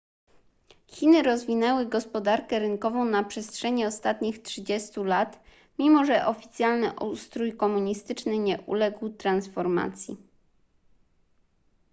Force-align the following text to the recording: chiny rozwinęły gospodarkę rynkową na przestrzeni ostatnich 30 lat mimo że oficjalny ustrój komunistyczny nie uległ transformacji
chiny 0.87 1.23
rozwinęły 1.23 1.85
gospodarkę 1.85 2.59
rynkową 2.59 3.05
na 3.05 3.23
przestrzeni 3.23 3.85
ostatnich 3.85 4.41
30 4.41 4.91
lat 4.99 5.39
mimo 5.79 6.05
że 6.05 6.27
oficjalny 6.27 6.91
ustrój 6.99 7.53
komunistyczny 7.57 8.37
nie 8.39 8.59
uległ 8.61 9.09
transformacji 9.09 10.17